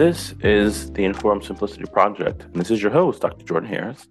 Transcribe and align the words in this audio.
This 0.00 0.32
is 0.40 0.90
the 0.92 1.04
Informed 1.04 1.44
Simplicity 1.44 1.84
Project, 1.84 2.44
and 2.44 2.54
this 2.54 2.70
is 2.70 2.80
your 2.80 2.90
host, 2.90 3.20
Dr. 3.20 3.44
Jordan 3.44 3.68
Harris. 3.68 4.08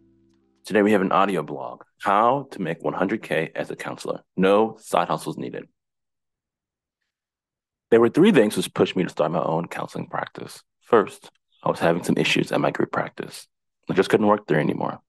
Today 0.63 0.83
we 0.83 0.91
have 0.91 1.01
an 1.01 1.11
audio 1.11 1.41
blog 1.41 1.81
How 2.03 2.47
to 2.51 2.61
Make 2.61 2.83
100K 2.83 3.53
as 3.55 3.71
a 3.71 3.75
Counselor. 3.75 4.21
No 4.37 4.77
side 4.79 5.07
hustles 5.07 5.39
needed. 5.39 5.67
There 7.89 7.99
were 7.99 8.09
three 8.09 8.31
things 8.31 8.55
which 8.55 8.71
pushed 8.71 8.95
me 8.95 9.01
to 9.01 9.09
start 9.09 9.31
my 9.31 9.41
own 9.41 9.67
counseling 9.67 10.05
practice. 10.05 10.61
First, 10.83 11.31
I 11.63 11.71
was 11.71 11.79
having 11.79 12.03
some 12.03 12.17
issues 12.17 12.51
at 12.51 12.61
my 12.61 12.69
group 12.69 12.91
practice. 12.91 13.47
I 13.89 13.95
just 13.95 14.11
couldn't 14.11 14.27
work 14.27 14.45
there 14.45 14.59
anymore. 14.59 14.99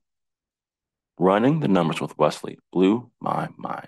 Running 1.24 1.62
the 1.62 1.70
numbers 1.70 2.02
with 2.02 2.18
Wesley 2.18 2.60
blew 2.74 3.10
my 3.22 3.48
mind. 3.56 3.88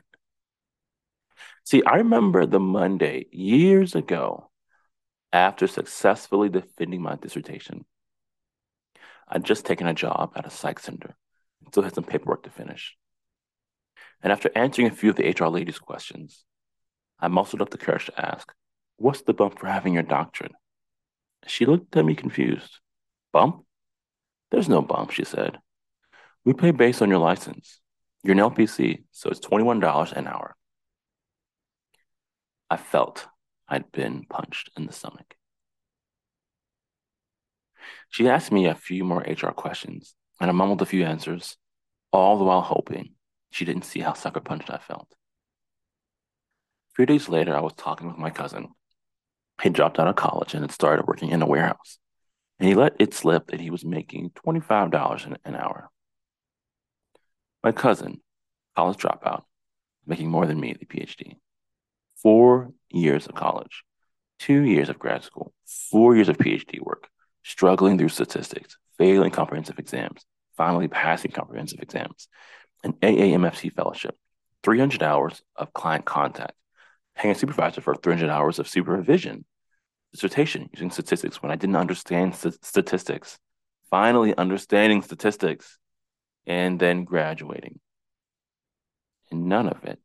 See, 1.65 1.83
I 1.83 1.95
remember 1.95 2.45
the 2.45 2.61
Monday 2.61 3.25
years 3.29 3.93
ago 3.93 4.49
after 5.33 5.67
successfully 5.67 6.47
defending 6.47 7.01
my 7.01 7.17
dissertation. 7.17 7.83
I'd 9.27 9.43
just 9.43 9.65
taken 9.65 9.85
a 9.85 9.93
job 9.93 10.31
at 10.37 10.45
a 10.45 10.49
psych 10.49 10.79
center 10.79 11.13
and 11.59 11.73
still 11.73 11.83
had 11.83 11.93
some 11.93 12.05
paperwork 12.05 12.43
to 12.43 12.49
finish. 12.49 12.95
And 14.23 14.31
after 14.31 14.49
answering 14.55 14.87
a 14.87 14.95
few 14.95 15.09
of 15.09 15.17
the 15.17 15.27
HR 15.29 15.49
ladies' 15.49 15.77
questions, 15.77 16.45
I 17.19 17.27
mustered 17.27 17.61
up 17.61 17.69
the 17.69 17.77
courage 17.77 18.05
to 18.05 18.25
ask, 18.25 18.49
What's 18.95 19.23
the 19.23 19.33
bump 19.33 19.59
for 19.59 19.67
having 19.67 19.95
your 19.95 20.03
doctorate? 20.03 20.53
She 21.47 21.65
looked 21.65 21.97
at 21.97 22.05
me 22.05 22.15
confused. 22.15 22.79
Bump? 23.33 23.65
There's 24.51 24.69
no 24.69 24.81
bump, 24.81 25.11
she 25.11 25.25
said. 25.25 25.59
We 26.45 26.53
pay 26.53 26.69
based 26.71 27.01
on 27.01 27.09
your 27.09 27.19
license. 27.19 27.81
You're 28.23 28.33
an 28.33 28.39
LPC, 28.39 29.03
so 29.11 29.29
it's 29.29 29.39
$21 29.39 30.11
an 30.13 30.27
hour. 30.27 30.55
I 32.69 32.77
felt 32.77 33.27
I'd 33.67 33.91
been 33.91 34.25
punched 34.29 34.69
in 34.77 34.85
the 34.85 34.93
stomach. 34.93 35.35
She 38.09 38.29
asked 38.29 38.51
me 38.51 38.67
a 38.67 38.75
few 38.75 39.03
more 39.03 39.21
HR 39.21 39.51
questions, 39.51 40.13
and 40.39 40.49
I 40.49 40.53
mumbled 40.53 40.81
a 40.83 40.85
few 40.85 41.03
answers, 41.03 41.57
all 42.11 42.37
the 42.37 42.43
while 42.43 42.61
hoping 42.61 43.13
she 43.49 43.65
didn't 43.65 43.85
see 43.85 43.99
how 43.99 44.13
sucker 44.13 44.39
punched 44.39 44.69
I 44.69 44.77
felt. 44.77 45.07
A 46.91 46.95
few 46.95 47.05
days 47.05 47.27
later, 47.27 47.55
I 47.55 47.61
was 47.61 47.73
talking 47.73 48.07
with 48.07 48.17
my 48.17 48.29
cousin. 48.29 48.69
He 49.61 49.69
dropped 49.69 49.99
out 49.99 50.07
of 50.07 50.15
college 50.15 50.53
and 50.53 50.63
had 50.63 50.71
started 50.71 51.07
working 51.07 51.29
in 51.29 51.41
a 51.41 51.47
warehouse, 51.47 51.97
and 52.59 52.69
he 52.69 52.75
let 52.75 52.95
it 52.99 53.13
slip 53.13 53.47
that 53.47 53.61
he 53.61 53.69
was 53.71 53.83
making 53.83 54.31
$25 54.31 55.37
an 55.43 55.55
hour. 55.55 55.89
My 57.65 57.71
cousin, 57.71 58.21
college 58.75 58.97
dropout, 58.97 59.41
making 60.05 60.29
more 60.29 60.45
than 60.45 60.59
me 60.59 60.69
at 60.69 60.79
the 60.79 60.85
PhD. 60.85 61.37
Four 62.15 62.73
years 62.91 63.25
of 63.25 63.33
college, 63.33 63.83
two 64.37 64.61
years 64.61 64.87
of 64.87 64.99
grad 64.99 65.23
school, 65.23 65.51
four 65.65 66.13
years 66.13 66.29
of 66.29 66.37
PhD 66.37 66.79
work, 66.79 67.07
struggling 67.41 67.97
through 67.97 68.09
statistics, 68.09 68.77
failing 68.99 69.31
comprehensive 69.31 69.79
exams, 69.79 70.27
finally 70.55 70.87
passing 70.87 71.31
comprehensive 71.31 71.79
exams, 71.79 72.27
an 72.83 72.93
AAMFT 73.01 73.73
fellowship, 73.73 74.15
300 74.61 75.01
hours 75.01 75.41
of 75.55 75.73
client 75.73 76.05
contact, 76.05 76.53
paying 77.15 77.33
a 77.33 77.35
supervisor 77.35 77.81
for 77.81 77.95
300 77.95 78.29
hours 78.29 78.59
of 78.59 78.67
supervision, 78.69 79.43
dissertation 80.13 80.69
using 80.71 80.91
statistics 80.91 81.41
when 81.41 81.51
I 81.51 81.55
didn't 81.55 81.77
understand 81.77 82.35
st- 82.35 82.63
statistics, 82.63 83.39
finally 83.89 84.37
understanding 84.37 85.01
statistics, 85.01 85.79
and 86.45 86.79
then 86.79 87.03
graduating. 87.03 87.79
And 89.31 89.47
none 89.47 89.67
of 89.67 89.83
it, 89.83 89.99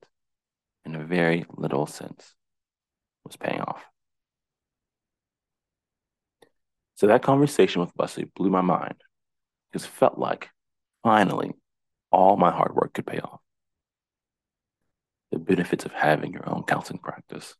in 0.84 0.94
a 0.94 1.04
very 1.04 1.44
little 1.50 1.86
sense, 1.86 2.34
was 3.24 3.36
paying 3.36 3.60
off. 3.60 3.84
So 6.96 7.06
that 7.06 7.22
conversation 7.22 7.80
with 7.80 7.92
Wesley 7.96 8.24
blew 8.24 8.50
my 8.50 8.60
mind 8.60 8.96
because 9.70 9.86
it 9.86 9.90
felt 9.90 10.18
like 10.18 10.50
finally 11.02 11.52
all 12.10 12.36
my 12.36 12.50
hard 12.50 12.74
work 12.74 12.92
could 12.94 13.06
pay 13.06 13.20
off. 13.20 13.40
The 15.32 15.38
benefits 15.38 15.84
of 15.84 15.92
having 15.92 16.32
your 16.32 16.48
own 16.48 16.64
counseling 16.64 16.98
practice. 16.98 17.54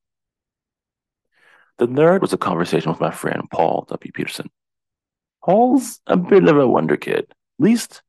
The 1.79 1.87
third 1.87 2.21
was 2.21 2.35
a 2.35 2.39
conversation 2.39 2.91
with 2.91 3.01
my 3.01 3.11
friend 3.11 3.45
Paul 3.51 3.87
W. 3.89 4.13
Peterson. 4.13 4.51
Paul's 5.43 6.01
a 6.07 6.17
bit 6.17 6.47
of 6.47 6.59
a 6.59 6.69
wonder 6.69 6.99
kid, 6.99 7.21
at 7.31 7.37
least 7.59 8.03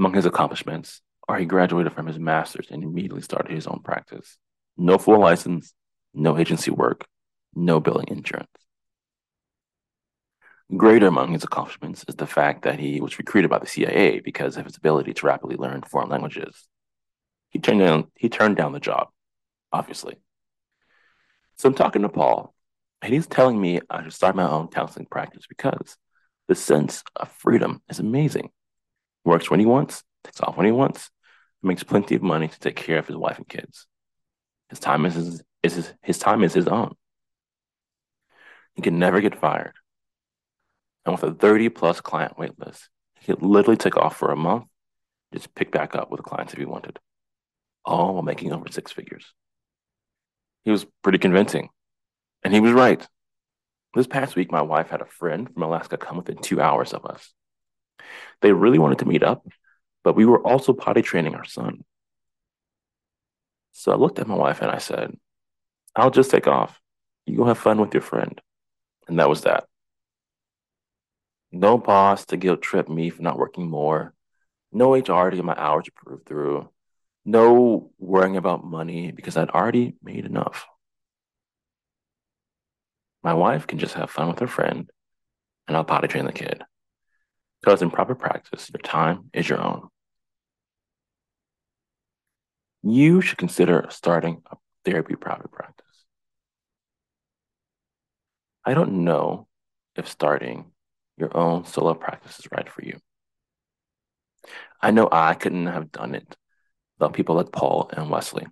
among 0.00 0.14
his 0.14 0.24
accomplishments 0.24 1.02
are 1.28 1.38
he 1.38 1.44
graduated 1.44 1.92
from 1.92 2.06
his 2.06 2.18
master's 2.18 2.68
and 2.70 2.82
immediately 2.82 3.20
started 3.20 3.52
his 3.52 3.66
own 3.66 3.80
practice. 3.84 4.38
No 4.78 4.96
full 4.96 5.20
license, 5.20 5.74
no 6.14 6.38
agency 6.38 6.70
work, 6.70 7.06
no 7.54 7.80
billing 7.80 8.08
insurance. 8.08 8.48
Greater 10.74 11.06
among 11.06 11.32
his 11.32 11.44
accomplishments 11.44 12.02
is 12.08 12.14
the 12.14 12.26
fact 12.26 12.62
that 12.62 12.80
he 12.80 12.98
was 13.00 13.18
recruited 13.18 13.50
by 13.50 13.58
the 13.58 13.66
CIA 13.66 14.20
because 14.20 14.56
of 14.56 14.64
his 14.64 14.78
ability 14.78 15.12
to 15.12 15.26
rapidly 15.26 15.56
learn 15.56 15.82
foreign 15.82 16.08
languages. 16.08 16.66
He 17.50 17.58
turned 17.58 17.80
down, 17.80 18.06
he 18.16 18.30
turned 18.30 18.56
down 18.56 18.72
the 18.72 18.80
job, 18.80 19.08
obviously. 19.70 20.16
So 21.58 21.68
I'm 21.68 21.74
talking 21.74 22.02
to 22.02 22.08
Paul, 22.08 22.54
and 23.02 23.12
he's 23.12 23.26
telling 23.26 23.60
me 23.60 23.80
I 23.90 24.02
should 24.02 24.14
start 24.14 24.34
my 24.34 24.48
own 24.48 24.68
counseling 24.68 25.08
practice 25.10 25.44
because 25.46 25.98
the 26.48 26.54
sense 26.54 27.02
of 27.16 27.30
freedom 27.32 27.82
is 27.90 27.98
amazing 27.98 28.50
works 29.24 29.50
when 29.50 29.60
he 29.60 29.66
wants, 29.66 30.02
takes 30.24 30.40
off 30.40 30.56
when 30.56 30.66
he 30.66 30.72
wants, 30.72 31.10
makes 31.62 31.82
plenty 31.82 32.14
of 32.14 32.22
money 32.22 32.48
to 32.48 32.58
take 32.58 32.76
care 32.76 32.98
of 32.98 33.06
his 33.06 33.16
wife 33.16 33.38
and 33.38 33.48
kids. 33.48 33.86
His 34.68 34.78
time 34.78 35.04
is 35.06 35.14
his, 35.14 35.42
is 35.62 35.74
his, 35.74 35.92
his 36.02 36.18
time 36.18 36.42
is 36.42 36.54
his 36.54 36.68
own. 36.68 36.94
He 38.74 38.82
can 38.82 38.98
never 38.98 39.20
get 39.20 39.38
fired. 39.38 39.74
And 41.04 41.14
with 41.14 41.24
a 41.24 41.34
30 41.34 41.68
plus 41.70 42.00
client 42.00 42.38
wait 42.38 42.58
list, 42.58 42.88
he 43.18 43.26
could 43.26 43.42
literally 43.42 43.76
take 43.76 43.96
off 43.96 44.16
for 44.16 44.30
a 44.30 44.36
month, 44.36 44.64
just 45.32 45.54
pick 45.54 45.70
back 45.70 45.94
up 45.94 46.10
with 46.10 46.22
clients 46.22 46.52
if 46.52 46.58
he 46.58 46.64
wanted, 46.64 46.98
all 47.84 48.14
while 48.14 48.22
making 48.22 48.52
over 48.52 48.66
six 48.70 48.92
figures. 48.92 49.34
He 50.64 50.70
was 50.70 50.86
pretty 51.02 51.18
convincing. 51.18 51.70
And 52.42 52.54
he 52.54 52.60
was 52.60 52.72
right. 52.72 53.06
This 53.94 54.06
past 54.06 54.36
week, 54.36 54.52
my 54.52 54.62
wife 54.62 54.88
had 54.88 55.02
a 55.02 55.06
friend 55.06 55.52
from 55.52 55.62
Alaska 55.62 55.96
come 55.96 56.16
within 56.16 56.38
two 56.38 56.60
hours 56.60 56.92
of 56.92 57.04
us. 57.04 57.32
They 58.42 58.52
really 58.52 58.78
wanted 58.78 58.98
to 58.98 59.08
meet 59.08 59.22
up, 59.22 59.46
but 60.02 60.16
we 60.16 60.24
were 60.24 60.44
also 60.46 60.72
potty 60.72 61.02
training 61.02 61.34
our 61.34 61.44
son. 61.44 61.84
So 63.72 63.92
I 63.92 63.96
looked 63.96 64.18
at 64.18 64.26
my 64.26 64.34
wife 64.34 64.62
and 64.62 64.70
I 64.70 64.78
said, 64.78 65.16
I'll 65.94 66.10
just 66.10 66.30
take 66.30 66.46
off. 66.46 66.80
You 67.26 67.36
go 67.36 67.44
have 67.44 67.58
fun 67.58 67.80
with 67.80 67.94
your 67.94 68.02
friend. 68.02 68.40
And 69.08 69.18
that 69.18 69.28
was 69.28 69.42
that. 69.42 69.64
No 71.52 71.78
boss 71.78 72.24
to 72.26 72.36
guilt 72.36 72.62
trip 72.62 72.88
me 72.88 73.10
for 73.10 73.22
not 73.22 73.38
working 73.38 73.68
more. 73.68 74.14
No 74.72 74.94
HR 74.94 75.30
to 75.30 75.36
get 75.36 75.44
my 75.44 75.56
hours 75.56 75.88
approved 75.88 76.26
through. 76.26 76.68
No 77.24 77.90
worrying 77.98 78.36
about 78.36 78.64
money 78.64 79.10
because 79.10 79.36
I'd 79.36 79.50
already 79.50 79.94
made 80.02 80.24
enough. 80.24 80.66
My 83.22 83.34
wife 83.34 83.66
can 83.66 83.78
just 83.78 83.94
have 83.94 84.10
fun 84.10 84.28
with 84.28 84.38
her 84.38 84.46
friend 84.46 84.90
and 85.66 85.76
I'll 85.76 85.84
potty 85.84 86.08
train 86.08 86.24
the 86.24 86.32
kid. 86.32 86.62
Because 87.60 87.82
in 87.82 87.90
proper 87.90 88.14
practice, 88.14 88.70
your 88.72 88.80
time 88.80 89.30
is 89.34 89.48
your 89.48 89.60
own. 89.60 89.88
You 92.82 93.20
should 93.20 93.38
consider 93.38 93.86
starting 93.90 94.42
a 94.50 94.56
therapy 94.84 95.14
private 95.14 95.52
practice. 95.52 95.86
I 98.64 98.74
don't 98.74 99.04
know 99.04 99.46
if 99.96 100.08
starting 100.08 100.72
your 101.18 101.36
own 101.36 101.66
solo 101.66 101.94
practice 101.94 102.38
is 102.38 102.48
right 102.50 102.68
for 102.68 102.82
you. 102.82 102.98
I 104.80 104.90
know 104.90 105.08
I 105.10 105.34
couldn't 105.34 105.66
have 105.66 105.92
done 105.92 106.14
it 106.14 106.36
without 106.98 107.12
people 107.12 107.34
like 107.34 107.52
Paul 107.52 107.90
and 107.92 108.10
Wesley. 108.10 108.46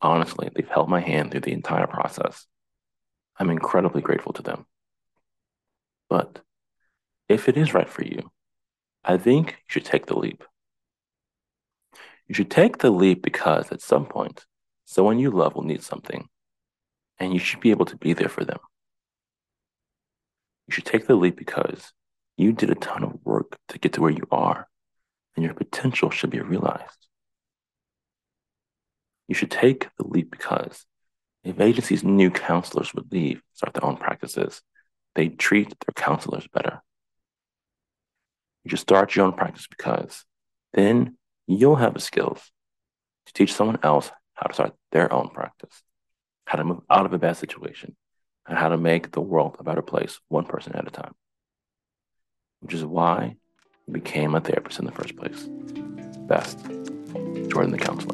Honestly, 0.00 0.50
they've 0.54 0.68
held 0.68 0.88
my 0.88 1.00
hand 1.00 1.30
through 1.30 1.40
the 1.40 1.52
entire 1.52 1.86
process. 1.86 2.46
I'm 3.38 3.50
incredibly 3.50 4.02
grateful 4.02 4.32
to 4.34 4.42
them. 4.42 4.66
But 6.08 6.40
if 7.32 7.48
it 7.48 7.56
is 7.56 7.74
right 7.74 7.88
for 7.88 8.04
you, 8.04 8.30
I 9.04 9.16
think 9.16 9.50
you 9.50 9.68
should 9.68 9.84
take 9.84 10.06
the 10.06 10.18
leap. 10.18 10.44
You 12.28 12.34
should 12.34 12.50
take 12.50 12.78
the 12.78 12.90
leap 12.90 13.22
because 13.22 13.72
at 13.72 13.80
some 13.80 14.06
point, 14.06 14.44
someone 14.84 15.18
you 15.18 15.30
love 15.30 15.54
will 15.54 15.64
need 15.64 15.82
something, 15.82 16.28
and 17.18 17.32
you 17.32 17.38
should 17.38 17.60
be 17.60 17.70
able 17.70 17.86
to 17.86 17.96
be 17.96 18.12
there 18.12 18.28
for 18.28 18.44
them. 18.44 18.58
You 20.68 20.74
should 20.74 20.84
take 20.84 21.06
the 21.06 21.16
leap 21.16 21.36
because 21.36 21.92
you 22.36 22.52
did 22.52 22.70
a 22.70 22.74
ton 22.74 23.02
of 23.02 23.18
work 23.24 23.58
to 23.68 23.78
get 23.78 23.94
to 23.94 24.00
where 24.00 24.10
you 24.10 24.26
are, 24.30 24.68
and 25.34 25.44
your 25.44 25.54
potential 25.54 26.10
should 26.10 26.30
be 26.30 26.40
realized. 26.40 27.08
You 29.28 29.34
should 29.34 29.50
take 29.50 29.88
the 29.98 30.06
leap 30.06 30.30
because 30.30 30.86
if 31.44 31.60
agencies 31.60 32.04
knew 32.04 32.30
counselors 32.30 32.94
would 32.94 33.10
leave, 33.10 33.42
start 33.52 33.74
their 33.74 33.84
own 33.84 33.96
practices, 33.96 34.62
they'd 35.14 35.38
treat 35.38 35.68
their 35.68 35.94
counselors 35.96 36.46
better. 36.52 36.82
You 38.64 38.70
should 38.70 38.78
start 38.78 39.16
your 39.16 39.26
own 39.26 39.32
practice 39.32 39.66
because 39.66 40.24
then 40.72 41.16
you'll 41.46 41.76
have 41.76 41.94
the 41.94 42.00
skills 42.00 42.50
to 43.26 43.32
teach 43.32 43.52
someone 43.52 43.78
else 43.82 44.10
how 44.34 44.46
to 44.46 44.54
start 44.54 44.74
their 44.90 45.12
own 45.12 45.28
practice, 45.28 45.82
how 46.46 46.58
to 46.58 46.64
move 46.64 46.80
out 46.90 47.06
of 47.06 47.12
a 47.12 47.18
bad 47.18 47.36
situation, 47.36 47.96
and 48.46 48.58
how 48.58 48.68
to 48.68 48.76
make 48.76 49.12
the 49.12 49.20
world 49.20 49.56
a 49.58 49.64
better 49.64 49.82
place 49.82 50.18
one 50.28 50.44
person 50.44 50.74
at 50.74 50.86
a 50.86 50.90
time. 50.90 51.14
Which 52.60 52.74
is 52.74 52.84
why 52.84 53.36
you 53.86 53.92
became 53.92 54.34
a 54.34 54.40
therapist 54.40 54.78
in 54.78 54.86
the 54.86 54.92
first 54.92 55.16
place. 55.16 55.48
Best, 56.26 56.58
Jordan 57.48 57.72
the 57.72 57.78
counselor. 57.78 58.11